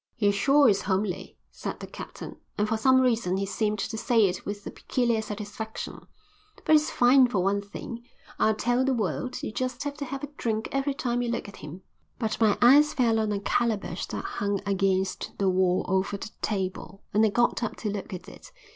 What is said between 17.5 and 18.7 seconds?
up to look at it.